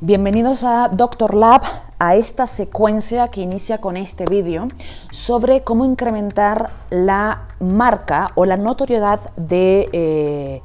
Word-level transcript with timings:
Bienvenidos 0.00 0.62
a 0.62 0.90
Doctor 0.90 1.34
Lab, 1.34 1.62
a 1.98 2.14
esta 2.14 2.46
secuencia 2.46 3.26
que 3.32 3.40
inicia 3.40 3.78
con 3.78 3.96
este 3.96 4.26
vídeo 4.26 4.68
sobre 5.10 5.62
cómo 5.62 5.84
incrementar 5.84 6.70
la 6.88 7.48
marca 7.58 8.30
o 8.36 8.44
la 8.44 8.56
notoriedad 8.56 9.18
de 9.36 9.88
eh, 9.92 10.62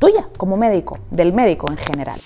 tuya 0.00 0.26
como 0.36 0.56
médico, 0.56 0.98
del 1.12 1.32
médico 1.32 1.70
en 1.70 1.76
general. 1.76 2.18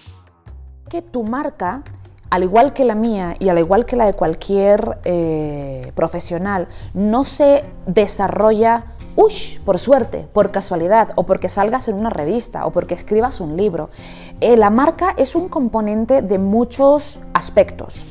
Que 0.88 1.02
tu 1.02 1.24
marca, 1.24 1.82
al 2.30 2.42
igual 2.42 2.72
que 2.72 2.86
la 2.86 2.94
mía 2.94 3.36
y 3.38 3.50
al 3.50 3.58
igual 3.58 3.84
que 3.84 3.96
la 3.96 4.06
de 4.06 4.14
cualquier 4.14 4.98
eh, 5.04 5.92
profesional, 5.94 6.68
no 6.94 7.24
se 7.24 7.64
desarrolla 7.84 8.86
ush, 9.16 9.60
por 9.60 9.78
suerte, 9.78 10.26
por 10.32 10.50
casualidad, 10.50 11.10
o 11.16 11.24
porque 11.24 11.48
salgas 11.48 11.88
en 11.88 11.96
una 11.96 12.10
revista, 12.10 12.66
o 12.66 12.72
porque 12.72 12.94
escribas 12.94 13.40
un 13.40 13.56
libro. 13.56 13.90
Eh, 14.40 14.56
la 14.56 14.70
marca 14.70 15.14
es 15.18 15.34
un 15.34 15.48
componente 15.48 16.22
de 16.22 16.38
muchos 16.38 17.20
aspectos. 17.34 18.06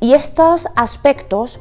Y 0.00 0.14
estos 0.14 0.68
aspectos 0.74 1.60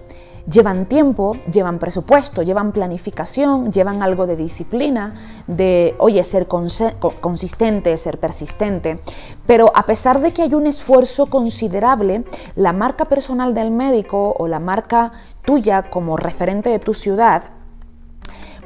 llevan 0.49 0.87
tiempo, 0.87 1.37
llevan 1.51 1.77
presupuesto, 1.77 2.41
llevan 2.41 2.71
planificación, 2.71 3.71
llevan 3.71 4.01
algo 4.01 4.25
de 4.25 4.35
disciplina, 4.35 5.13
de, 5.45 5.93
oye, 5.99 6.23
ser 6.23 6.47
consistente, 6.47 7.95
ser 7.97 8.19
persistente. 8.19 8.99
Pero 9.45 9.71
a 9.75 9.85
pesar 9.85 10.19
de 10.21 10.33
que 10.33 10.41
hay 10.41 10.55
un 10.55 10.65
esfuerzo 10.65 11.27
considerable, 11.27 12.23
la 12.55 12.73
marca 12.73 13.05
personal 13.05 13.53
del 13.53 13.69
médico 13.69 14.35
o 14.37 14.47
la 14.47 14.59
marca 14.59 15.11
tuya 15.45 15.91
como 15.91 16.17
referente 16.17 16.69
de 16.69 16.79
tu 16.79 16.95
ciudad, 16.95 17.43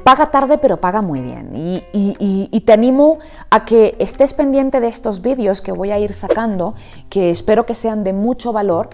paga 0.06 0.30
tarde 0.30 0.58
pero 0.58 0.76
paga 0.76 1.02
muy 1.02 1.20
bien. 1.20 1.50
Y, 1.92 2.60
te 2.60 2.72
animo 2.72 3.18
a 3.50 3.64
que 3.64 3.96
estés 3.98 4.34
pendiente 4.34 4.78
de 4.78 4.86
estos 4.86 5.20
vídeos 5.20 5.60
que 5.60 5.72
voy 5.72 5.90
a 5.90 5.98
ir 5.98 6.12
sacando, 6.12 6.74
que 7.10 7.30
espero 7.30 7.66
que 7.66 7.74
sean 7.74 8.04
de 8.04 8.12
mucho 8.12 8.52
valor, 8.52 8.90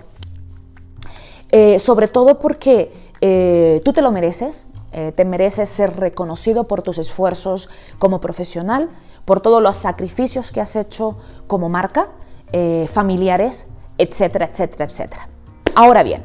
eh, 1.51 1.79
sobre 1.79 2.09
todo 2.09 2.39
porque 2.39 2.91
eh, 3.21 3.83
tú 3.85 3.93
te 3.93 4.01
lo 4.01 4.11
mereces, 4.11 4.71
eh, 4.93 5.13
te 5.15 5.27
mereces 5.27 5.69
ser 5.69 5.97
reconocido 5.97 6.65
por 6.65 6.81
tus 6.81 6.97
esfuerzos 6.97 7.69
como 7.99 8.19
profesional, 8.19 8.89
por 9.27 9.43
todos 9.43 9.63
los 9.63 9.77
sacrificios 9.77 10.51
que 10.51 10.63
has 10.63 10.77
hecho 10.77 11.19
como 11.47 11.69
marca, 11.69 12.09
familiares, 12.89 13.69
etcétera, 13.97 14.47
etcétera, 14.51 14.85
etcétera. 14.85 15.29
Ahora 15.75 16.03
bien, 16.03 16.23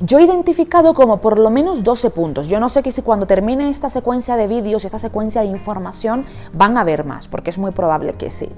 yo 0.00 0.18
he 0.18 0.22
identificado 0.22 0.94
como 0.94 1.20
por 1.20 1.38
lo 1.38 1.50
menos 1.50 1.84
12 1.84 2.10
puntos. 2.10 2.48
Yo 2.48 2.60
no 2.60 2.68
sé 2.68 2.82
que 2.82 2.92
si 2.92 3.02
cuando 3.02 3.26
termine 3.26 3.70
esta 3.70 3.88
secuencia 3.88 4.36
de 4.36 4.46
vídeos, 4.46 4.84
esta 4.84 4.98
secuencia 4.98 5.42
de 5.42 5.48
información, 5.48 6.24
van 6.52 6.76
a 6.76 6.82
haber 6.82 7.04
más, 7.04 7.28
porque 7.28 7.50
es 7.50 7.58
muy 7.58 7.70
probable 7.70 8.14
que 8.14 8.30
sí. 8.30 8.48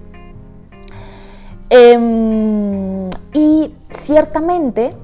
Em, 1.69 3.11
y 3.33 3.75
ciertamente 3.91 4.95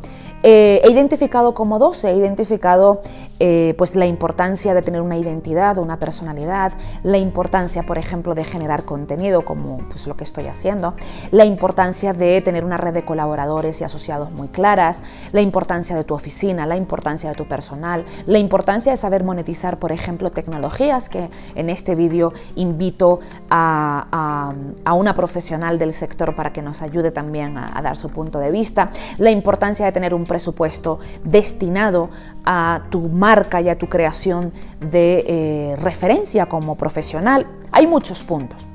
eh, 0.42 0.80
he 0.84 0.90
identificado 0.90 1.54
como 1.54 1.78
12, 1.78 2.10
he 2.10 2.16
identificado 2.16 3.00
eh, 3.44 3.74
pues 3.76 3.96
la 3.96 4.06
importancia 4.06 4.72
de 4.72 4.82
tener 4.82 5.00
una 5.00 5.16
identidad, 5.16 5.76
una 5.78 5.98
personalidad, 5.98 6.74
la 7.02 7.18
importancia, 7.18 7.82
por 7.82 7.98
ejemplo, 7.98 8.36
de 8.36 8.44
generar 8.44 8.84
contenido, 8.84 9.44
como 9.44 9.78
pues, 9.78 10.06
lo 10.06 10.16
que 10.16 10.22
estoy 10.22 10.46
haciendo, 10.46 10.94
la 11.32 11.44
importancia 11.44 12.12
de 12.12 12.40
tener 12.40 12.64
una 12.64 12.76
red 12.76 12.94
de 12.94 13.02
colaboradores 13.02 13.80
y 13.80 13.84
asociados 13.84 14.30
muy 14.30 14.46
claras, 14.46 15.02
la 15.32 15.40
importancia 15.40 15.96
de 15.96 16.04
tu 16.04 16.14
oficina, 16.14 16.66
la 16.66 16.76
importancia 16.76 17.30
de 17.30 17.34
tu 17.34 17.48
personal, 17.48 18.04
la 18.26 18.38
importancia 18.38 18.92
de 18.92 18.96
saber 18.96 19.24
monetizar, 19.24 19.80
por 19.80 19.90
ejemplo, 19.90 20.30
tecnologías, 20.30 21.08
que 21.08 21.28
en 21.56 21.68
este 21.68 21.96
vídeo 21.96 22.32
invito 22.54 23.18
a, 23.50 24.54
una 24.94 25.16
profesional 25.16 25.80
del 25.80 25.92
sector 25.92 26.36
para 26.36 26.52
que 26.52 26.62
nos 26.62 26.80
ayude 26.80 27.10
también 27.10 27.58
a, 27.58 27.76
a 27.76 27.82
dar 27.82 27.96
su 27.96 28.10
punto 28.10 28.38
de 28.38 28.52
vista, 28.52 28.92
la 29.18 29.32
importancia 29.32 29.84
de 29.84 29.90
tener 29.90 30.14
un 30.14 30.26
presupuesto 30.26 31.00
destinado 31.24 32.08
a 32.44 32.82
tu 32.90 33.08
marca, 33.08 33.31
marca 33.32 33.62
y 33.62 33.70
a 33.70 33.78
tu 33.78 33.88
creación 33.88 34.52
de 34.80 35.24
eh, 35.26 35.76
referencia 35.76 36.44
como 36.46 36.76
profesional. 36.76 37.46
Hay 37.70 37.86
muchos 37.86 38.22
puntos. 38.24 38.66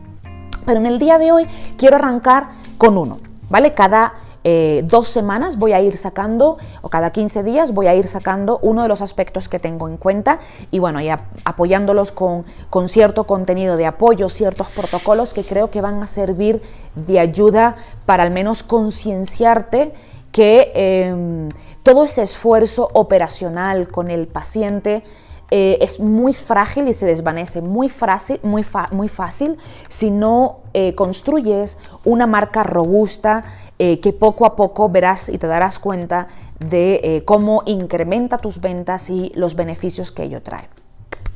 Pero 0.66 0.80
en 0.80 0.88
el 0.88 0.98
día 0.98 1.20
de 1.20 1.32
hoy 1.32 1.46
quiero 1.78 1.98
arrancar 1.98 2.48
con 2.80 2.98
uno, 2.98 3.20
¿vale? 3.52 3.74
Cada 3.74 4.14
eh, 4.44 4.82
dos 4.86 5.08
semanas 5.08 5.60
voy 5.60 5.74
a 5.74 5.82
ir 5.82 5.96
sacando, 5.96 6.58
o 6.82 6.90
cada 6.90 7.12
15 7.12 7.44
días 7.44 7.72
voy 7.72 7.86
a 7.86 7.94
ir 7.94 8.08
sacando 8.08 8.58
uno 8.64 8.82
de 8.82 8.88
los 8.88 9.02
aspectos 9.04 9.48
que 9.48 9.60
tengo 9.60 9.88
en 9.88 9.98
cuenta 9.98 10.40
y 10.72 10.80
bueno, 10.80 11.02
ya 11.02 11.20
apoyándolos 11.46 12.12
con, 12.12 12.44
con 12.72 12.88
cierto 12.88 13.26
contenido 13.26 13.78
de 13.78 13.86
apoyo, 13.86 14.28
ciertos 14.28 14.70
protocolos 14.70 15.36
que 15.36 15.44
creo 15.44 15.70
que 15.70 15.82
van 15.82 16.02
a 16.02 16.08
servir 16.08 16.64
de 16.96 17.20
ayuda 17.20 17.76
para 18.08 18.24
al 18.24 18.32
menos 18.32 18.64
concienciarte 18.64 19.94
que 20.32 20.72
em, 20.76 21.50
todo 21.88 22.04
ese 22.04 22.22
esfuerzo 22.22 22.90
operacional 22.92 23.88
con 23.88 24.12
el 24.12 24.28
paciente 24.28 25.04
eh, 25.52 25.78
es 25.80 26.02
muy 26.02 26.34
frágil 26.34 26.90
y 26.90 26.94
se 26.94 27.06
desvanece 27.06 27.62
muy, 27.62 27.88
fácil, 27.88 28.42
muy, 28.44 29.08
fácil 29.08 29.58
si 29.88 30.12
no 30.12 30.58
eh, 30.74 30.96
construyes 30.96 31.78
una 32.04 32.28
marca 32.28 32.64
robusta 32.64 33.46
eh, 33.80 34.02
que 34.02 34.12
poco 34.12 34.46
a 34.46 34.58
poco 34.58 34.90
verás 34.90 35.30
y 35.30 35.38
te 35.38 35.48
darás 35.48 35.80
cuenta 35.80 36.28
de 36.60 37.24
cómo 37.26 37.64
incrementa 37.66 38.40
tus 38.40 38.60
ventas 38.60 39.10
y 39.10 39.32
los 39.36 39.56
beneficios 39.56 40.12
que 40.12 40.24
ello 40.24 40.42
trae. 40.42 40.68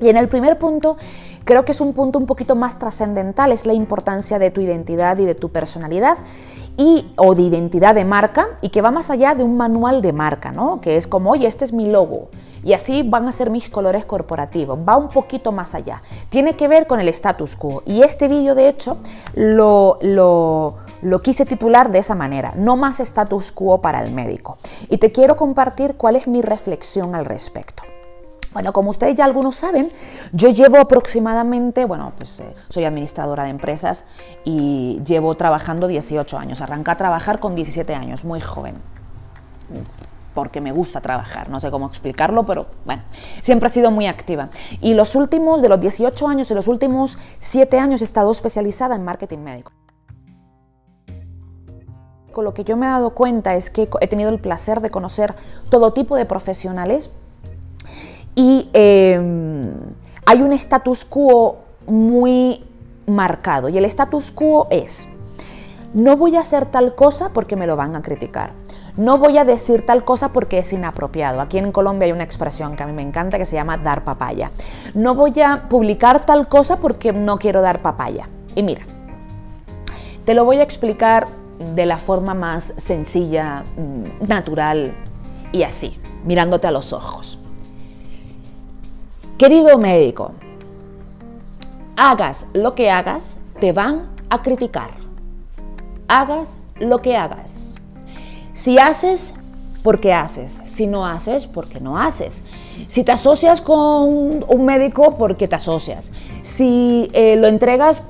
Y 0.01 0.09
en 0.09 0.17
el 0.17 0.27
primer 0.27 0.57
punto, 0.57 0.97
creo 1.45 1.63
que 1.63 1.71
es 1.71 1.79
un 1.79 1.93
punto 1.93 2.19
un 2.19 2.25
poquito 2.25 2.55
más 2.55 2.77
trascendental, 2.77 3.53
es 3.53 3.65
la 3.65 3.73
importancia 3.73 4.37
de 4.37 4.51
tu 4.51 4.59
identidad 4.59 5.17
y 5.19 5.25
de 5.25 5.35
tu 5.35 5.49
personalidad 5.49 6.17
y, 6.77 7.11
o 7.17 7.35
de 7.35 7.43
identidad 7.43 7.95
de 7.95 8.05
marca 8.05 8.47
y 8.61 8.69
que 8.69 8.81
va 8.81 8.91
más 8.91 9.09
allá 9.09 9.35
de 9.35 9.43
un 9.43 9.57
manual 9.57 10.01
de 10.01 10.13
marca, 10.13 10.51
¿no? 10.51 10.81
que 10.81 10.97
es 10.97 11.07
como, 11.07 11.31
oye, 11.31 11.47
este 11.47 11.65
es 11.65 11.73
mi 11.73 11.89
logo 11.89 12.29
y 12.63 12.73
así 12.73 13.03
van 13.03 13.27
a 13.27 13.31
ser 13.31 13.49
mis 13.49 13.69
colores 13.69 14.05
corporativos, 14.05 14.77
va 14.87 14.95
un 14.97 15.09
poquito 15.09 15.51
más 15.51 15.75
allá, 15.75 16.01
tiene 16.29 16.55
que 16.55 16.67
ver 16.67 16.87
con 16.87 16.99
el 16.99 17.07
status 17.09 17.55
quo 17.55 17.83
y 17.85 18.03
este 18.03 18.27
vídeo 18.27 18.55
de 18.55 18.69
hecho 18.69 18.97
lo, 19.33 19.97
lo, 20.01 20.77
lo 21.01 21.21
quise 21.21 21.45
titular 21.45 21.91
de 21.91 21.99
esa 21.99 22.15
manera, 22.15 22.53
no 22.55 22.77
más 22.77 22.99
status 22.99 23.51
quo 23.51 23.79
para 23.79 24.03
el 24.03 24.11
médico 24.11 24.57
y 24.89 24.97
te 24.97 25.11
quiero 25.11 25.35
compartir 25.35 25.95
cuál 25.95 26.15
es 26.15 26.27
mi 26.27 26.41
reflexión 26.41 27.15
al 27.15 27.25
respecto. 27.25 27.83
Bueno, 28.53 28.73
como 28.73 28.89
ustedes 28.89 29.15
ya 29.15 29.23
algunos 29.23 29.55
saben, 29.55 29.89
yo 30.33 30.49
llevo 30.49 30.77
aproximadamente, 30.77 31.85
bueno, 31.85 32.11
pues 32.17 32.41
eh, 32.41 32.53
soy 32.69 32.83
administradora 32.83 33.45
de 33.45 33.49
empresas 33.49 34.07
y 34.43 34.99
llevo 35.05 35.35
trabajando 35.35 35.87
18 35.87 36.37
años. 36.37 36.59
Arranqué 36.59 36.91
a 36.91 36.97
trabajar 36.97 37.39
con 37.39 37.55
17 37.55 37.95
años, 37.95 38.25
muy 38.25 38.41
joven, 38.41 38.75
porque 40.33 40.59
me 40.59 40.73
gusta 40.73 40.99
trabajar, 40.99 41.49
no 41.49 41.61
sé 41.61 41.71
cómo 41.71 41.87
explicarlo, 41.87 42.45
pero 42.45 42.65
bueno, 42.83 43.03
siempre 43.41 43.67
he 43.67 43.69
sido 43.69 43.89
muy 43.89 44.07
activa. 44.07 44.49
Y 44.81 44.95
los 44.95 45.15
últimos, 45.15 45.61
de 45.61 45.69
los 45.69 45.79
18 45.79 46.27
años 46.27 46.51
y 46.51 46.53
los 46.53 46.67
últimos 46.67 47.19
7 47.39 47.79
años 47.79 48.01
he 48.01 48.05
estado 48.05 48.31
especializada 48.31 48.95
en 48.95 49.05
marketing 49.05 49.39
médico. 49.39 49.71
Con 52.33 52.43
lo 52.43 52.53
que 52.53 52.65
yo 52.65 52.75
me 52.75 52.85
he 52.85 52.89
dado 52.89 53.11
cuenta 53.11 53.55
es 53.55 53.69
que 53.69 53.89
he 54.01 54.07
tenido 54.07 54.29
el 54.29 54.39
placer 54.39 54.81
de 54.81 54.89
conocer 54.89 55.35
todo 55.69 55.93
tipo 55.93 56.17
de 56.17 56.25
profesionales 56.25 57.11
y 58.35 58.69
em, 58.73 59.71
hay 60.25 60.41
un 60.41 60.51
status 60.53 61.05
quo 61.05 61.59
muy 61.87 62.63
marcado 63.07 63.69
y 63.69 63.77
el 63.77 63.85
status 63.85 64.31
quo 64.31 64.67
es, 64.69 65.09
no 65.93 66.15
voy 66.15 66.37
a 66.37 66.41
hacer 66.41 66.65
tal 66.65 66.95
cosa 66.95 67.29
porque 67.33 67.55
me 67.55 67.67
lo 67.67 67.75
van 67.75 67.95
a 67.95 68.01
criticar. 68.01 68.53
No 68.97 69.17
voy 69.17 69.37
a 69.37 69.45
decir 69.45 69.85
tal 69.85 70.03
cosa 70.03 70.33
porque 70.33 70.59
es 70.59 70.73
inapropiado. 70.73 71.39
Aquí 71.39 71.57
en 71.57 71.71
Colombia 71.71 72.07
hay 72.07 72.11
una 72.11 72.23
expresión 72.23 72.75
que 72.75 72.83
a 72.83 72.87
mí 72.87 72.91
me 72.91 73.01
encanta 73.01 73.37
que 73.37 73.45
se 73.45 73.55
llama 73.55 73.77
dar 73.77 74.03
papaya. 74.03 74.51
No 74.93 75.15
voy 75.15 75.33
a 75.41 75.69
publicar 75.69 76.25
tal 76.25 76.49
cosa 76.49 76.77
porque 76.77 77.13
no 77.13 77.37
quiero 77.37 77.61
dar 77.61 77.81
papaya. 77.81 78.27
Y 78.53 78.63
mira, 78.63 78.83
te 80.25 80.33
lo 80.33 80.43
voy 80.43 80.57
a 80.57 80.63
explicar 80.63 81.27
de 81.75 81.85
la 81.85 81.97
forma 81.97 82.33
más 82.33 82.63
sencilla, 82.77 83.63
mm, 83.77 84.27
natural 84.27 84.91
y 85.51 85.63
así, 85.63 85.97
mirándote 86.25 86.67
a 86.67 86.71
los 86.71 86.91
ojos. 86.91 87.40
Querido 89.41 89.75
médico, 89.79 90.33
hagas 91.97 92.45
lo 92.53 92.75
que 92.75 92.91
hagas, 92.91 93.39
te 93.59 93.71
van 93.71 94.07
a 94.29 94.43
criticar. 94.43 94.91
Hagas 96.07 96.59
lo 96.79 97.01
que 97.01 97.17
hagas. 97.17 97.73
Si 98.53 98.77
haces, 98.77 99.33
porque 99.81 100.13
haces. 100.13 100.61
Si 100.65 100.85
no 100.85 101.07
haces, 101.07 101.47
porque 101.47 101.79
no 101.79 101.97
haces. 101.97 102.43
Si 102.85 103.03
te 103.03 103.13
asocias 103.13 103.61
con 103.61 104.45
un 104.47 104.63
médico, 104.63 105.15
porque 105.15 105.47
te 105.47 105.55
asocias. 105.55 106.11
Si 106.43 107.09
eh, 107.11 107.35
lo 107.35 107.47
entregas... 107.47 108.03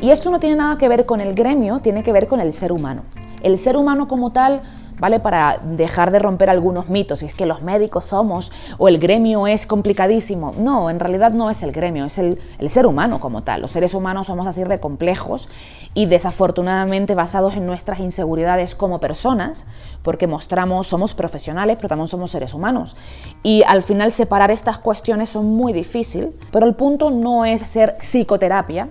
Y 0.00 0.08
esto 0.08 0.30
no 0.30 0.40
tiene 0.40 0.56
nada 0.56 0.78
que 0.78 0.88
ver 0.88 1.04
con 1.04 1.20
el 1.20 1.34
gremio, 1.34 1.80
tiene 1.80 2.02
que 2.02 2.12
ver 2.12 2.28
con 2.28 2.40
el 2.40 2.54
ser 2.54 2.72
humano. 2.72 3.02
El 3.42 3.58
ser 3.58 3.76
humano 3.76 4.08
como 4.08 4.32
tal 4.32 4.62
¿vale? 5.02 5.18
Para 5.18 5.58
dejar 5.64 6.12
de 6.12 6.20
romper 6.20 6.48
algunos 6.48 6.88
mitos, 6.88 7.24
y 7.24 7.26
es 7.26 7.34
que 7.34 7.44
los 7.44 7.60
médicos 7.60 8.04
somos, 8.04 8.52
o 8.78 8.86
el 8.86 9.00
gremio 9.00 9.48
es 9.48 9.66
complicadísimo. 9.66 10.54
No, 10.56 10.90
en 10.90 11.00
realidad 11.00 11.32
no 11.32 11.50
es 11.50 11.64
el 11.64 11.72
gremio, 11.72 12.04
es 12.04 12.18
el, 12.18 12.38
el 12.60 12.70
ser 12.70 12.86
humano 12.86 13.18
como 13.18 13.42
tal. 13.42 13.62
Los 13.62 13.72
seres 13.72 13.94
humanos 13.94 14.28
somos 14.28 14.46
así 14.46 14.62
de 14.62 14.78
complejos 14.78 15.48
y 15.92 16.06
desafortunadamente 16.06 17.16
basados 17.16 17.54
en 17.54 17.66
nuestras 17.66 17.98
inseguridades 17.98 18.76
como 18.76 19.00
personas, 19.00 19.66
porque 20.04 20.28
mostramos, 20.28 20.86
somos 20.86 21.14
profesionales, 21.14 21.78
pero 21.78 21.88
también 21.88 22.06
somos 22.06 22.30
seres 22.30 22.54
humanos. 22.54 22.94
Y 23.42 23.64
al 23.66 23.82
final 23.82 24.12
separar 24.12 24.52
estas 24.52 24.78
cuestiones 24.78 25.30
son 25.30 25.46
muy 25.46 25.72
difícil, 25.72 26.30
pero 26.52 26.64
el 26.64 26.76
punto 26.76 27.10
no 27.10 27.44
es 27.44 27.64
hacer 27.64 27.96
psicoterapia, 27.98 28.86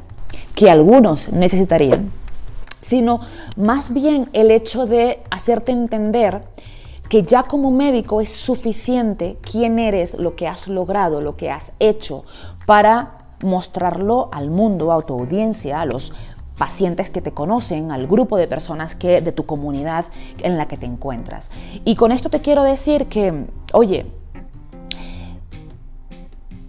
que 0.56 0.70
algunos 0.70 1.32
necesitarían, 1.32 2.12
sino 2.82 3.22
más 3.56 3.94
bien 3.94 4.30
el 4.34 4.52
hecho 4.52 4.86
de 4.86 5.22
hacerte 5.30 5.72
entender 5.72 6.44
que 7.10 7.24
ya 7.24 7.44
como 7.44 7.72
médico 7.72 8.22
es 8.22 8.30
suficiente 8.30 9.38
quién 9.42 9.80
eres, 9.80 10.16
lo 10.18 10.36
que 10.36 10.48
has 10.48 10.68
logrado, 10.68 11.22
lo 11.22 11.36
que 11.36 11.52
has 11.52 11.74
hecho, 11.80 12.24
para 12.66 13.18
mostrarlo 13.42 14.30
al 14.32 14.50
mundo, 14.50 14.92
a 14.92 15.06
tu 15.06 15.14
audiencia, 15.14 15.82
a 15.82 15.86
los 15.86 16.14
pacientes 16.58 17.10
que 17.10 17.22
te 17.22 17.32
conocen, 17.32 17.92
al 17.92 18.08
grupo 18.08 18.38
de 18.38 18.48
personas 18.48 18.96
que 18.96 19.20
de 19.22 19.32
tu 19.32 19.46
comunidad 19.46 20.06
en 20.44 20.58
la 20.58 20.68
que 20.68 20.78
te 20.78 20.86
encuentras. 20.86 21.52
Y 21.86 21.96
con 21.96 22.12
esto 22.12 22.30
te 22.30 22.42
quiero 22.42 22.64
decir 22.64 23.08
que, 23.08 23.46
oye, 23.74 24.06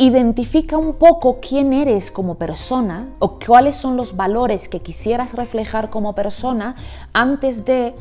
identifica 0.02 0.76
un 0.78 0.94
poco 0.94 1.38
quién 1.40 1.72
eres 1.72 2.10
como 2.10 2.34
persona 2.34 3.08
o 3.20 3.38
cuáles 3.38 3.76
son 3.76 3.96
los 3.96 4.16
valores 4.16 4.68
que 4.68 4.80
quisieras 4.80 5.34
reflejar 5.34 5.90
como 5.90 6.12
persona 6.12 6.74
antes 7.12 7.64
de 7.64 7.94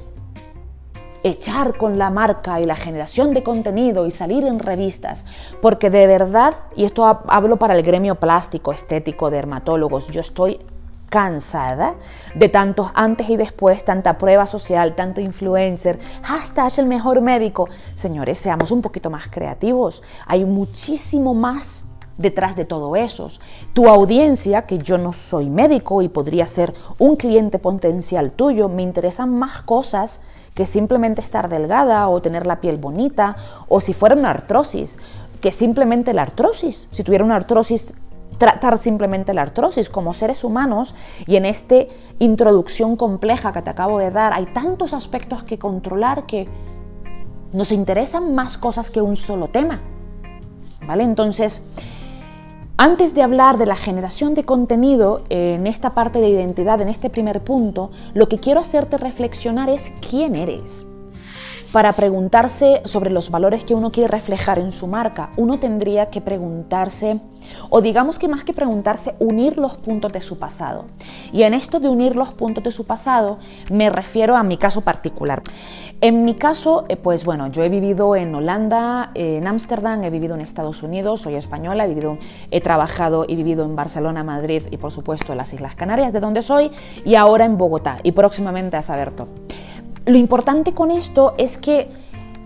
echar 1.24 1.78
con 1.78 2.00
la 2.00 2.10
marca 2.10 2.60
y 2.60 2.66
la 2.66 2.76
generación 2.76 3.36
de 3.36 3.44
contenido 3.44 4.08
y 4.08 4.12
salir 4.12 4.46
en 4.46 4.58
revistas, 4.58 5.28
porque 5.62 5.92
de 5.92 6.08
verdad, 6.08 6.56
y 6.76 6.86
esto 6.86 7.06
hablo 7.28 7.58
para 7.58 7.76
el 7.76 7.84
gremio 7.84 8.16
plástico, 8.16 8.72
estético, 8.72 9.30
dermatólogos, 9.30 10.08
yo 10.08 10.22
estoy 10.22 10.60
cansada 11.10 11.94
de 12.34 12.50
tantos 12.50 12.90
antes 12.96 13.30
y 13.30 13.38
después, 13.38 13.86
tanta 13.86 14.18
prueba 14.18 14.48
social, 14.48 14.96
tanto 14.96 15.22
influencer, 15.22 16.00
hashtag 16.24 16.72
el 16.80 16.88
mejor 16.88 17.22
médico. 17.22 17.68
Señores, 17.94 18.40
seamos 18.40 18.72
un 18.72 18.82
poquito 18.82 19.12
más 19.12 19.28
creativos. 19.28 20.02
Hay 20.26 20.46
muchísimo 20.46 21.36
más 21.36 21.91
detrás 22.22 22.56
de 22.56 22.66
todo 22.66 22.96
eso. 22.96 23.28
Tu 23.74 23.88
audiencia, 23.88 24.64
que 24.64 24.78
yo 24.78 24.98
no 24.98 25.14
soy 25.14 25.50
médico 25.50 26.02
y 26.02 26.10
podría 26.10 26.46
ser 26.46 26.74
un 27.00 27.16
cliente 27.16 27.60
potencial 27.60 28.32
tuyo, 28.32 28.70
me 28.70 28.84
interesan 28.84 29.38
más 29.38 29.62
cosas 29.62 30.24
que 30.56 30.66
simplemente 30.66 31.22
estar 31.22 31.50
delgada 31.50 32.08
o 32.10 32.22
tener 32.22 32.46
la 32.46 32.60
piel 32.60 32.78
bonita 32.78 33.36
o 33.68 33.80
si 33.80 33.94
fuera 33.94 34.16
una 34.16 34.32
artrosis, 34.32 34.98
que 35.40 35.52
simplemente 35.52 36.14
la 36.14 36.24
artrosis. 36.24 36.88
Si 36.92 37.04
tuviera 37.04 37.24
una 37.24 37.36
artrosis, 37.36 37.96
tratar 38.38 38.78
simplemente 38.78 39.34
la 39.34 39.44
artrosis 39.44 39.90
como 39.90 40.14
seres 40.14 40.44
humanos 40.44 40.96
y 41.28 41.36
en 41.36 41.46
esta 41.46 41.76
introducción 42.20 42.96
compleja 42.96 43.54
que 43.54 43.62
te 43.62 43.70
acabo 43.70 44.00
de 44.00 44.12
dar 44.12 44.34
hay 44.34 44.48
tantos 44.48 44.94
aspectos 44.94 45.44
que 45.44 45.60
controlar 45.60 46.24
que 46.24 46.48
nos 47.54 47.72
interesan 47.72 48.34
más 48.34 48.58
cosas 48.58 48.92
que 48.92 49.02
un 49.02 49.16
solo 49.16 49.48
tema. 49.48 49.80
¿Vale? 50.88 51.04
Entonces, 51.04 51.68
antes 52.78 53.14
de 53.14 53.22
hablar 53.22 53.58
de 53.58 53.66
la 53.66 53.76
generación 53.76 54.34
de 54.34 54.44
contenido 54.44 55.24
en 55.30 55.68
esta 55.68 55.94
parte 55.94 56.20
de 56.20 56.30
identidad, 56.30 56.82
en 56.82 56.90
este 56.90 57.10
primer 57.10 57.42
punto, 57.42 57.92
lo 58.14 58.28
que 58.28 58.40
quiero 58.40 58.60
hacerte 58.60 58.98
reflexionar 58.98 59.70
es 59.70 59.92
quién 60.10 60.36
eres. 60.36 60.86
Para 61.72 61.94
preguntarse 61.94 62.82
sobre 62.84 63.12
los 63.12 63.32
valores 63.32 63.64
que 63.64 63.74
uno 63.74 63.94
quiere 63.94 64.10
reflejar 64.10 64.60
en 64.60 64.74
su 64.74 64.88
marca, 64.88 65.30
uno 65.38 65.58
tendría 65.58 66.08
que 66.08 66.20
preguntarse, 66.20 67.22
o 67.70 67.80
digamos 67.80 68.20
que 68.20 68.28
más 68.28 68.44
que 68.44 68.52
preguntarse, 68.52 69.16
unir 69.20 69.58
los 69.58 69.78
puntos 69.78 70.12
de 70.12 70.20
su 70.20 70.38
pasado. 70.38 70.88
Y 71.32 71.44
en 71.44 71.54
esto 71.54 71.80
de 71.80 71.88
unir 71.88 72.18
los 72.18 72.34
puntos 72.34 72.62
de 72.62 72.74
su 72.74 72.86
pasado, 72.86 73.38
me 73.70 73.90
refiero 73.90 74.36
a 74.36 74.44
mi 74.44 74.58
caso 74.58 74.82
particular. 74.82 75.44
En 76.02 76.26
mi 76.26 76.34
caso, 76.34 76.84
eh, 76.90 76.98
pues 76.98 77.24
bueno, 77.24 77.48
yo 77.48 77.64
he 77.64 77.70
vivido 77.70 78.18
en 78.18 78.36
Holanda, 78.36 79.12
en 79.14 79.48
Ámsterdam, 79.48 80.04
he 80.04 80.10
vivido 80.10 80.36
en 80.36 80.42
Estados 80.42 80.84
Unidos, 80.84 81.22
soy 81.22 81.36
española, 81.36 81.86
he, 81.86 81.88
vivido, 81.88 82.18
he 82.50 82.60
trabajado 82.60 83.24
y 83.26 83.38
vivido 83.38 83.64
en 83.64 83.78
Barcelona, 83.78 84.26
Madrid 84.26 84.64
y 84.72 84.76
por 84.78 84.92
supuesto 84.92 85.32
en 85.32 85.38
las 85.38 85.54
Islas 85.54 85.76
Canarias, 85.76 86.12
de 86.12 86.20
donde 86.20 86.42
soy, 86.42 86.70
y 87.06 87.16
ahora 87.16 87.46
en 87.46 87.58
Bogotá 87.58 88.00
y 88.04 88.12
próximamente 88.12 88.76
a 88.76 88.82
Saberto. 88.82 89.30
Lo 90.06 90.18
importante 90.18 90.74
con 90.74 90.92
esto 90.92 91.34
es 91.38 91.58
que 91.58 91.90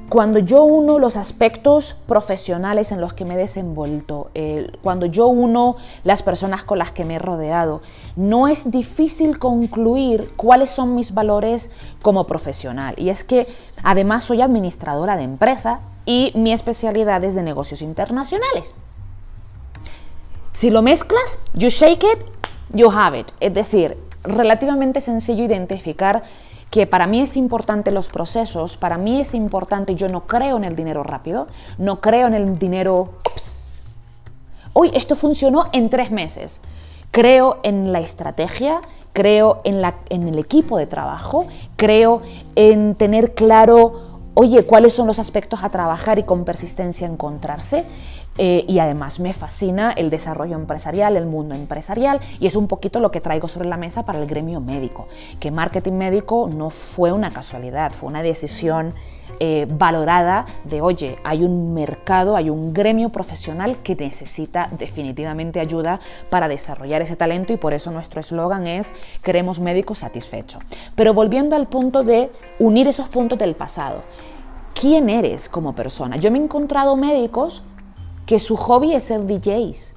cuando 0.10 0.40
yo 0.40 0.64
uno 0.64 1.00
los 1.00 1.18
aspectos 1.18 1.96
profesionales 2.08 2.92
en 2.92 3.02
los 3.02 3.14
que 3.14 3.26
me 3.26 3.34
he 3.34 3.38
desenvuelto, 3.38 4.30
cuando 4.84 5.08
yo 5.08 5.28
uno 5.28 5.78
las 6.04 6.22
personas 6.22 6.64
con 6.64 6.78
las 6.78 6.92
que 6.92 7.06
me 7.06 7.16
he 7.16 7.20
rodeado, 7.20 7.82
no 8.16 8.48
es 8.48 8.70
difícil 8.72 9.40
concluir 9.40 10.32
cuáles 10.36 10.70
son 10.70 10.96
mis 10.96 11.14
valores 11.14 11.72
como 12.02 12.28
profesional. 12.28 12.94
Y 12.98 13.10
es 13.10 13.24
que 13.24 13.48
además 13.84 14.26
soy 14.26 14.42
administradora 14.42 15.18
de 15.18 15.24
empresa 15.24 15.80
y 16.06 16.32
mi 16.36 16.54
especialidad 16.54 17.24
es 17.24 17.34
de 17.34 17.42
negocios 17.42 17.82
internacionales. 17.82 18.76
Si 20.54 20.70
lo 20.70 20.84
mezclas, 20.84 21.40
you 21.54 21.70
shake 21.70 22.04
it, 22.04 22.20
you 22.74 22.92
have 22.92 23.20
it. 23.20 23.32
Es 23.40 23.54
decir, 23.54 23.98
relativamente 24.24 25.02
sencillo 25.02 25.44
identificar 25.44 26.24
que 26.76 26.86
para 26.86 27.08
mí 27.08 27.22
es 27.22 27.38
importante 27.38 27.90
los 27.90 28.10
procesos, 28.10 28.76
para 28.76 28.98
mí 28.98 29.22
es 29.22 29.34
importante, 29.34 29.96
yo 29.96 30.10
no 30.10 30.28
creo 30.28 30.58
en 30.58 30.66
el 30.66 30.76
dinero 30.76 31.04
rápido, 31.04 31.48
no 31.78 32.02
creo 32.02 32.28
en 32.28 32.34
el 32.34 32.60
dinero... 32.60 33.14
Hoy 34.74 34.92
esto 34.94 35.16
funcionó 35.16 35.70
en 35.72 35.90
tres 35.90 36.12
meses. 36.12 36.60
Creo 37.12 37.60
en 37.64 37.94
la 37.94 38.02
estrategia, 38.02 38.82
creo 39.14 39.62
en, 39.64 39.82
la, 39.82 39.96
en 40.10 40.28
el 40.28 40.38
equipo 40.38 40.78
de 40.78 40.86
trabajo, 40.86 41.48
creo 41.78 42.22
en 42.58 42.96
tener 42.96 43.36
claro, 43.36 44.20
oye, 44.34 44.66
cuáles 44.66 44.92
son 44.92 45.08
los 45.08 45.18
aspectos 45.18 45.62
a 45.64 45.70
trabajar 45.70 46.20
y 46.20 46.24
con 46.24 46.44
persistencia 46.44 47.08
encontrarse. 47.08 47.86
Eh, 48.38 48.66
y 48.68 48.80
además 48.80 49.20
me 49.20 49.32
fascina 49.32 49.92
el 49.92 50.10
desarrollo 50.10 50.58
empresarial, 50.58 51.16
el 51.16 51.26
mundo 51.26 51.56
empresarial 51.56 52.20
y 52.40 52.48
es 52.48 52.56
un 52.58 52.68
poquito 52.68 53.00
lo 53.00 53.10
que 53.10 53.22
traigo 53.22 53.48
sobre 53.48 53.70
la 53.70 53.78
mesa 53.78 54.06
para 54.06 54.20
el 54.20 54.28
gremio 54.28 54.60
médico, 54.60 55.08
que 55.40 55.52
marketing 55.52 55.94
médico 55.94 56.50
no 56.54 56.70
fue 56.70 57.14
una 57.14 57.32
casualidad, 57.32 57.94
fue 57.94 58.10
una 58.10 58.22
decisión 58.22 58.94
eh, 59.40 59.68
valorada 59.70 60.46
de, 60.64 60.82
oye, 60.82 61.18
hay 61.24 61.44
un 61.44 61.74
mercado, 61.74 62.36
hay 62.36 62.50
un 62.50 62.74
gremio 62.74 63.10
profesional 63.10 63.78
que 63.84 63.96
necesita 63.96 64.70
definitivamente 64.78 65.60
ayuda 65.60 66.00
para 66.30 66.48
desarrollar 66.48 67.02
ese 67.02 67.16
talento 67.16 67.52
y 67.52 67.58
por 67.58 67.74
eso 67.74 67.92
nuestro 67.92 68.20
eslogan 68.20 68.68
es 68.68 68.94
queremos 69.24 69.60
médicos 69.60 70.00
satisfechos. 70.00 70.62
Pero 70.96 71.14
volviendo 71.14 71.56
al 71.56 71.68
punto 71.68 72.04
de 72.04 72.30
unir 72.60 72.88
esos 72.88 73.10
puntos 73.10 73.40
del 73.40 73.56
pasado, 73.56 74.04
¿quién 74.74 75.10
eres 75.10 75.50
como 75.50 75.74
persona? 75.74 76.18
Yo 76.18 76.32
me 76.32 76.38
he 76.38 76.44
encontrado 76.44 76.96
médicos 76.96 77.64
que 78.26 78.40
su 78.40 78.56
hobby 78.58 78.94
es 78.94 79.04
ser 79.04 79.26
DJs, 79.26 79.94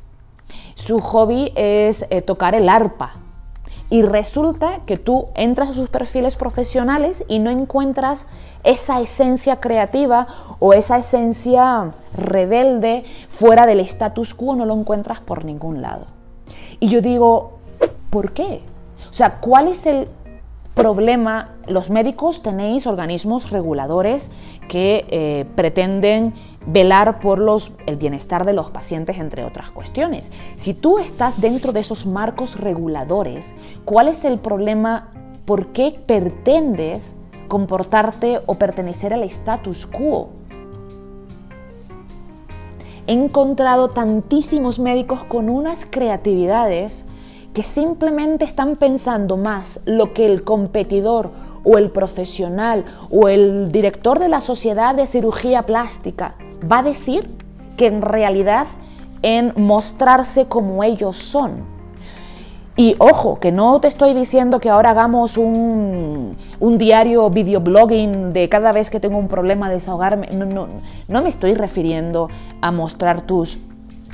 su 0.75 1.01
hobby 1.01 1.53
es 1.57 2.07
eh, 2.11 2.23
tocar 2.23 2.55
el 2.55 2.69
arpa. 2.69 3.15
Y 3.91 4.03
resulta 4.03 4.81
que 4.85 4.99
tú 4.99 5.29
entras 5.35 5.71
a 5.71 5.75
sus 5.75 5.89
perfiles 5.89 6.37
profesionales 6.37 7.25
y 7.27 7.39
no 7.39 7.51
encuentras 7.51 8.29
esa 8.63 9.01
esencia 9.01 9.61
creativa 9.61 10.27
o 10.59 10.75
esa 10.75 10.99
esencia 10.99 11.93
rebelde 12.17 13.05
fuera 13.31 13.67
del 13.67 13.81
status 13.81 14.35
quo, 14.35 14.57
no 14.57 14.67
lo 14.67 14.75
encuentras 14.75 15.21
por 15.21 15.45
ningún 15.45 15.81
lado. 15.81 16.07
Y 16.81 16.89
yo 16.89 17.01
digo, 17.01 17.59
¿por 18.11 18.33
qué? 18.33 18.61
O 19.09 19.13
sea, 19.13 19.41
¿cuál 19.41 19.69
es 19.69 19.87
el 19.87 20.09
problema? 20.75 21.55
Los 21.67 21.89
médicos 21.91 22.43
tenéis 22.43 22.87
organismos 22.87 23.51
reguladores 23.51 24.33
que 24.69 25.07
eh, 25.09 25.47
pretenden 25.57 26.35
velar 26.69 27.19
por 27.21 27.39
el 27.87 27.97
bienestar 27.97 28.45
de 28.45 28.53
los 28.53 28.71
pacientes, 28.71 29.17
entre 29.19 29.45
otras 29.45 29.71
cuestiones. 29.71 30.31
Si 30.57 30.75
tú 30.75 30.99
estás 30.99 31.41
dentro 31.41 31.73
de 31.73 31.81
esos 31.81 32.05
marcos 32.07 32.61
reguladores, 32.61 33.55
¿cuál 33.85 34.09
es 34.09 34.25
el 34.25 34.39
problema? 34.39 35.09
¿Por 35.47 35.69
qué 35.69 35.99
pretendes 36.07 37.15
comportarte 37.49 38.41
o 38.45 38.57
pertenecer 38.57 39.15
al 39.15 39.23
status 39.23 39.87
quo? 39.87 40.29
He 43.07 43.13
encontrado 43.15 43.89
tantísimos 43.89 44.79
médicos 44.79 45.25
con 45.25 45.49
unas 45.49 45.87
creatividades 45.87 47.07
que 47.55 47.63
simplemente 47.63 48.45
están 48.45 48.77
pensando 48.77 49.39
más 49.39 49.81
lo 49.87 50.13
que 50.13 50.27
el 50.27 50.45
competidor 50.45 51.31
o 51.65 51.79
el 51.79 51.91
profesional 51.91 52.85
o 53.11 53.29
el 53.29 53.73
director 53.73 54.19
de 54.19 54.29
la 54.29 54.43
sociedad 54.43 54.95
de 54.95 55.07
cirugía 55.07 55.65
plástica 55.65 56.35
va 56.61 56.79
a 56.79 56.83
decir 56.83 57.29
que 57.77 57.87
en 57.87 58.03
realidad 58.03 58.67
en 59.23 59.53
mostrarse 59.57 60.47
como 60.47 60.83
ellos 60.85 61.17
son. 61.17 61.65
Y 62.77 62.95
ojo, 62.99 63.41
que 63.41 63.51
no 63.51 63.81
te 63.81 63.89
estoy 63.89 64.15
diciendo 64.15 64.61
que 64.61 64.71
ahora 64.71 64.91
hagamos 64.91 65.37
un, 65.37 66.37
un 66.61 66.79
diario 66.79 67.29
videoblogging 67.29 68.33
de 68.33 68.49
cada 68.49 68.71
vez 68.71 68.89
que 68.89 69.01
tengo 69.01 69.19
un 69.19 69.27
problema 69.27 69.69
desahogarme. 69.69 70.29
No, 70.29 70.47
no, 70.47 70.69
no 71.09 71.23
me 71.23 71.29
estoy 71.29 71.55
refiriendo 71.55 72.29
a 72.61 72.71
mostrar 72.71 73.23
tus 73.23 73.59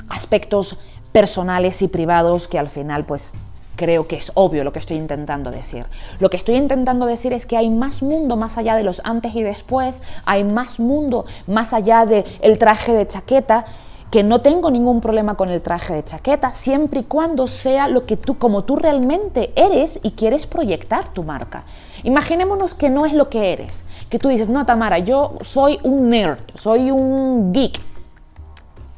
aspectos 0.09 0.79
personales 1.11 1.81
y 1.83 1.87
privados 1.87 2.47
que 2.47 2.57
al 2.57 2.67
final 2.67 3.05
pues 3.05 3.33
creo 3.75 4.07
que 4.07 4.15
es 4.15 4.31
obvio 4.35 4.63
lo 4.63 4.73
que 4.73 4.79
estoy 4.79 4.97
intentando 4.97 5.51
decir. 5.51 5.85
Lo 6.19 6.29
que 6.29 6.37
estoy 6.37 6.55
intentando 6.55 7.05
decir 7.05 7.33
es 7.33 7.45
que 7.45 7.57
hay 7.57 7.69
más 7.69 8.01
mundo 8.01 8.37
más 8.37 8.57
allá 8.57 8.75
de 8.75 8.83
los 8.83 9.01
antes 9.03 9.35
y 9.35 9.43
después, 9.43 10.01
hay 10.25 10.43
más 10.43 10.79
mundo 10.79 11.25
más 11.47 11.73
allá 11.73 12.05
del 12.05 12.25
el 12.41 12.57
traje 12.57 12.93
de 12.93 13.07
chaqueta, 13.07 13.65
que 14.11 14.23
no 14.23 14.39
tengo 14.39 14.71
ningún 14.71 15.01
problema 15.01 15.35
con 15.35 15.49
el 15.49 15.61
traje 15.61 15.93
de 15.93 16.03
chaqueta, 16.03 16.53
siempre 16.53 17.01
y 17.01 17.03
cuando 17.03 17.47
sea 17.47 17.87
lo 17.87 18.05
que 18.05 18.15
tú, 18.15 18.37
como 18.37 18.63
tú 18.63 18.77
realmente 18.77 19.51
eres 19.55 19.99
y 20.03 20.11
quieres 20.11 20.47
proyectar 20.47 21.13
tu 21.13 21.23
marca. 21.23 21.65
Imaginémonos 22.03 22.75
que 22.75 22.89
no 22.89 23.05
es 23.05 23.13
lo 23.13 23.29
que 23.29 23.51
eres, 23.51 23.85
que 24.09 24.19
tú 24.19 24.29
dices, 24.29 24.47
no, 24.47 24.65
Tamara, 24.65 24.99
yo 24.99 25.33
soy 25.41 25.79
un 25.83 26.09
nerd, 26.09 26.39
soy 26.55 26.91
un 26.91 27.51
geek, 27.51 27.81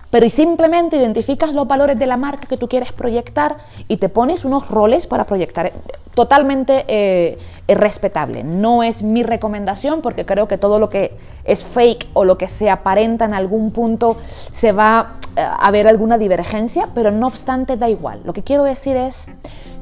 pero 0.09 0.29
simplemente 0.29 0.97
identificas 0.97 1.53
los 1.53 1.67
valores 1.67 1.99
de 1.99 2.07
la 2.07 2.17
marca 2.17 2.47
que 2.47 2.57
tú 2.57 2.67
quieres 2.67 2.91
proyectar 2.91 3.57
y 3.87 3.97
te 3.97 4.09
pones 4.09 4.45
unos 4.45 4.69
roles 4.69 5.07
para 5.07 5.25
proyectar. 5.25 5.71
Totalmente 6.13 6.85
eh, 6.87 7.37
respetable. 7.67 8.43
No 8.43 8.83
es 8.83 9.03
mi 9.03 9.23
recomendación 9.23 10.01
porque 10.01 10.25
creo 10.25 10.47
que 10.47 10.57
todo 10.57 10.79
lo 10.79 10.89
que 10.89 11.15
es 11.43 11.63
fake 11.63 12.07
o 12.13 12.25
lo 12.25 12.37
que 12.37 12.47
se 12.47 12.69
aparenta 12.69 13.25
en 13.25 13.33
algún 13.33 13.71
punto 13.71 14.17
se 14.49 14.71
va 14.71 15.15
eh, 15.35 15.41
a 15.45 15.69
ver 15.71 15.87
alguna 15.87 16.17
divergencia, 16.17 16.87
pero 16.95 17.11
no 17.11 17.27
obstante 17.27 17.77
da 17.77 17.89
igual. 17.89 18.21
Lo 18.23 18.33
que 18.33 18.43
quiero 18.43 18.63
decir 18.63 18.95
es 18.95 19.29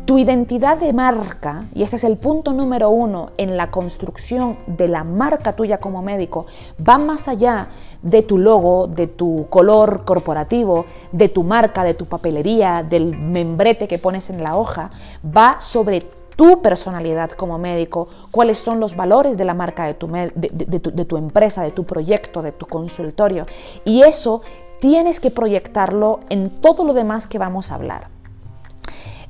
tu 0.06 0.20
identidad 0.20 0.78
de 0.78 0.94
marca, 0.94 1.66
y 1.74 1.82
ese 1.82 1.96
es 1.96 2.04
el 2.04 2.18
punto 2.18 2.54
número 2.54 2.92
uno 2.92 3.32
en 3.38 3.58
la 3.58 3.72
construcción 3.72 4.58
de 4.68 4.88
la 4.88 5.04
marca 5.04 5.54
tuya 5.54 5.80
como 5.80 6.04
médico, 6.04 6.46
va 6.88 6.98
más 7.00 7.28
allá 7.28 7.70
de 8.04 8.22
tu 8.22 8.38
logo, 8.38 8.88
de 8.88 9.08
tu 9.08 9.48
color 9.50 10.06
corporativo, 10.06 10.86
de 11.12 11.28
tu 11.30 11.44
marca, 11.44 11.84
de 11.84 11.96
tu 11.96 12.06
papelería, 12.06 12.84
del 12.84 13.18
membrete 13.18 13.88
que 13.88 13.98
pones 13.98 14.30
en 14.30 14.44
la 14.44 14.58
hoja, 14.58 14.92
va 15.26 15.58
sobre 15.60 16.04
tu 16.36 16.62
personalidad 16.62 17.32
como 17.32 17.58
médico, 17.58 18.08
cuáles 18.30 18.60
son 18.60 18.80
los 18.80 18.96
valores 18.96 19.38
de 19.38 19.46
la 19.46 19.54
marca 19.54 19.86
de 19.86 19.96
tu, 19.96 20.08
de 20.08 21.06
tu, 21.06 21.18
empresa, 21.18 21.64
de 21.64 21.72
tu 21.72 21.86
proyecto, 21.86 22.42
de 22.42 22.52
tu 22.52 22.68
consultorio. 22.68 23.48
Y 23.86 24.04
eso 24.04 24.42
tienes 24.80 25.20
que 25.20 25.32
proyectarlo 25.32 26.20
en 26.30 26.50
todo 26.62 26.84
lo 26.84 26.94
demás 26.94 27.26
que 27.26 27.40
vamos 27.40 27.72
a 27.72 27.76
hablar. 27.76 28.15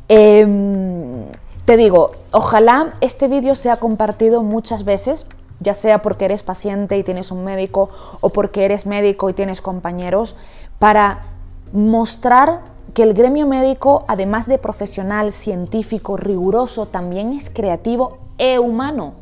Em, 0.07 1.25
te 1.65 1.77
digo, 1.77 2.11
ojalá 2.31 2.93
este 3.01 3.27
vídeo 3.27 3.55
sea 3.55 3.77
compartido 3.77 4.43
muchas 4.43 4.85
veces, 4.85 5.27
ya 5.59 5.73
sea 5.73 6.01
porque 6.01 6.25
eres 6.25 6.43
paciente 6.43 6.97
y 6.97 7.03
tienes 7.03 7.31
un 7.31 7.43
médico 7.43 7.89
o 8.21 8.29
porque 8.29 8.65
eres 8.65 8.85
médico 8.85 9.29
y 9.29 9.33
tienes 9.33 9.61
compañeros, 9.61 10.35
para 10.77 11.23
mostrar 11.73 12.61
que 12.93 13.03
el 13.03 13.13
gremio 13.13 13.47
médico, 13.47 14.05
además 14.07 14.47
de 14.47 14.57
profesional, 14.57 15.31
científico, 15.31 16.17
riguroso, 16.17 16.85
también 16.85 17.33
es 17.33 17.49
creativo 17.49 18.17
e 18.37 18.59
humano. 18.59 19.13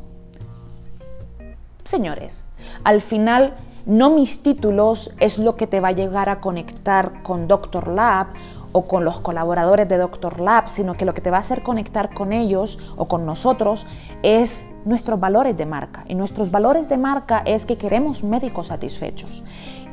Señores, 1.84 2.44
al 2.84 3.00
final 3.00 3.54
no 3.86 4.10
mis 4.10 4.42
títulos 4.42 5.12
es 5.18 5.38
lo 5.38 5.56
que 5.56 5.66
te 5.66 5.80
va 5.80 5.88
a 5.88 5.92
llegar 5.92 6.28
a 6.28 6.40
conectar 6.40 7.22
con 7.22 7.46
Doctor 7.46 7.88
Lab 7.88 8.28
o 8.76 8.88
con 8.88 9.04
los 9.04 9.20
colaboradores 9.20 9.88
de 9.88 9.98
Doctor 9.98 10.40
Lab, 10.40 10.68
sino 10.68 10.94
que 10.94 11.04
lo 11.04 11.14
que 11.14 11.20
te 11.20 11.30
va 11.30 11.36
a 11.36 11.40
hacer 11.40 11.62
conectar 11.62 12.12
con 12.12 12.32
ellos 12.32 12.80
o 12.96 13.06
con 13.06 13.24
nosotros 13.24 13.86
es 14.24 14.74
nuestros 14.84 15.20
valores 15.20 15.56
de 15.56 15.64
marca. 15.64 16.04
Y 16.08 16.16
nuestros 16.16 16.50
valores 16.50 16.88
de 16.88 16.96
marca 16.96 17.40
es 17.46 17.66
que 17.66 17.76
queremos 17.76 18.24
médicos 18.24 18.66
satisfechos. 18.66 19.44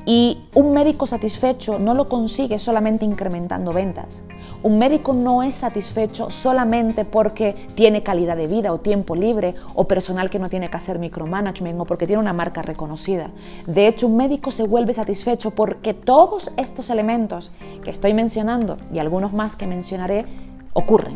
Y 0.05 0.39
un 0.55 0.74
médico 0.74 1.05
satisfecho 1.05 1.77
no 1.77 1.93
lo 1.93 2.10
consigue 2.10 2.58
solamente 2.58 3.05
incrementando 3.05 3.72
ventas. 3.72 4.24
Un 4.63 4.77
médico 4.77 5.13
no 5.13 5.41
es 5.41 5.55
satisfecho 5.55 6.29
solamente 6.29 7.03
porque 7.05 7.55
tiene 7.75 8.03
calidad 8.03 8.38
de 8.38 8.48
vida 8.48 8.74
o 8.74 8.79
tiempo 8.79 9.15
libre 9.15 9.55
o 9.74 9.88
personal 9.88 10.29
que 10.29 10.39
no 10.39 10.50
tiene 10.50 10.70
que 10.70 10.77
hacer 10.77 11.00
micromanagement 11.00 11.79
o 11.79 11.86
porque 11.86 12.05
tiene 12.05 12.22
una 12.22 12.34
marca 12.34 12.62
reconocida. 12.62 13.31
De 13.65 13.88
hecho, 13.88 14.08
un 14.08 14.17
médico 14.17 14.51
se 14.51 14.67
vuelve 14.67 14.93
satisfecho 14.93 15.51
porque 15.51 15.93
todos 15.93 16.51
estos 16.58 16.89
elementos 16.89 17.51
que 17.84 17.91
estoy 17.91 18.13
mencionando 18.13 18.77
y 18.93 19.00
algunos 19.00 19.34
más 19.34 19.55
que 19.55 19.65
mencionaré 19.65 20.25
ocurren. 20.74 21.15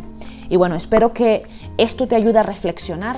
Y 0.49 0.57
bueno, 0.57 0.75
espero 0.75 1.13
que 1.13 1.43
esto 1.77 2.07
te 2.07 2.15
ayude 2.15 2.39
a 2.39 2.43
reflexionar 2.43 3.15